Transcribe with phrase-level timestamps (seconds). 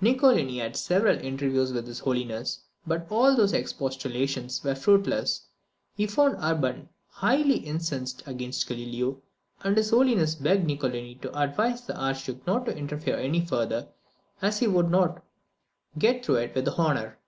[0.00, 5.46] Niccolini had several interviews with his Holiness; but all his expostulations were fruitless.
[5.94, 9.22] He found Urban highly incensed against Galileo;
[9.62, 13.86] and his Holiness begged Niccolini to advise the Archduke not to interfere any farther,
[14.42, 15.22] as he would not
[15.96, 17.20] "get through it with honour."